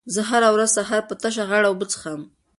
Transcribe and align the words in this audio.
زه 0.13 0.21
هره 0.29 0.49
ورځ 0.55 0.69
سهار 0.77 1.01
په 1.07 1.13
تشه 1.21 1.43
غاړه 1.49 1.67
اوبه 1.69 1.85
څښم. 1.91 2.21